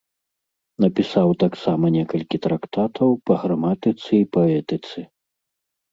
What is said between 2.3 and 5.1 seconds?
трактатаў па граматыцы і паэтыцы.